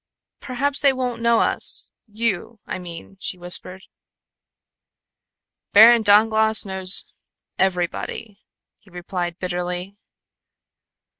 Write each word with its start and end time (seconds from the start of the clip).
"Perhaps 0.39 0.79
they 0.79 0.91
won't 0.91 1.21
know 1.21 1.41
us 1.41 1.91
you, 2.07 2.59
I 2.65 2.79
mean," 2.79 3.17
she 3.19 3.37
whispered. 3.37 3.83
"Baron 5.73 6.01
Dangloss 6.01 6.65
knows 6.65 7.13
everybody," 7.59 8.39
he 8.79 8.89
replied 8.89 9.37
bitterly. 9.37 9.97